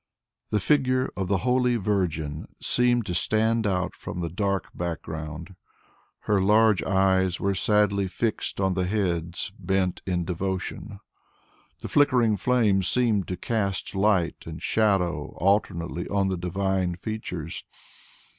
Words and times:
The 0.49 0.59
figure 0.59 1.11
of 1.15 1.27
the 1.27 1.45
Holy 1.45 1.75
Virgin 1.75 2.47
seemed 2.59 3.05
to 3.05 3.13
stand 3.13 3.67
out 3.67 3.95
from 3.95 4.17
the 4.17 4.31
dark 4.31 4.69
background; 4.73 5.53
her 6.21 6.41
large 6.41 6.81
eyes 6.81 7.39
were 7.39 7.53
sadly 7.53 8.07
fixed 8.07 8.59
on 8.59 8.73
the 8.73 8.87
heads 8.87 9.51
bent 9.59 10.01
in 10.07 10.25
devotion; 10.25 10.99
the 11.81 11.87
flickering 11.87 12.35
flame 12.35 12.81
seemed 12.81 13.27
to 13.27 13.37
cast 13.37 13.93
light 13.93 14.37
and 14.47 14.63
shadow 14.63 15.35
alternately 15.39 16.07
on 16.07 16.29
the 16.29 16.37
divine 16.37 16.95
features. 16.95 17.63